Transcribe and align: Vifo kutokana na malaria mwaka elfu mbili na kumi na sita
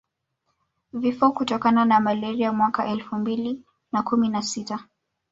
Vifo 0.93 1.31
kutokana 1.31 1.85
na 1.85 1.99
malaria 1.99 2.53
mwaka 2.53 2.85
elfu 2.87 3.15
mbili 3.15 3.61
na 3.91 4.03
kumi 4.03 4.29
na 4.29 4.41
sita 4.41 4.79